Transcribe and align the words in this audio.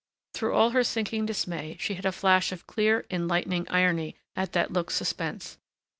Through 0.33 0.55
all 0.55 0.71
her 0.71 0.83
sinking 0.83 1.27
dismay 1.27 1.77
she 1.79 1.93
had 1.93 2.07
a 2.07 2.11
flash 2.11 2.51
of 2.51 2.65
clear, 2.65 3.05
enlightening 3.11 3.69
irony 3.69 4.15
at 4.35 4.51
that 4.53 4.73
look's 4.73 4.95
suspense. 4.95 5.59